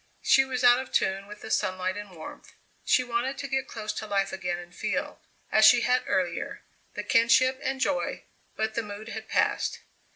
She 0.23 0.43
was 0.43 0.63
out 0.63 0.79
of 0.79 0.91
tune 0.91 1.27
with 1.27 1.41
the 1.41 1.51
sunlight 1.51 1.95
and 1.95 2.09
warmth; 2.09 2.53
she 2.83 3.03
wanted 3.03 3.37
to 3.37 3.47
get 3.47 3.67
close 3.67 3.93
to 3.93 4.07
life 4.07 4.33
again 4.33 4.57
and 4.57 4.73
feel, 4.73 5.21
as 5.51 5.63
she 5.63 5.81
had 5.81 6.01
earlier, 6.07 6.63
the 6.95 7.03
kinship 7.03 7.59
and 7.61 7.79
joy, 7.79 8.23
but 8.55 8.73
the 8.73 8.81
mood 8.81 9.09
had 9.09 9.29
passed. 9.29 9.81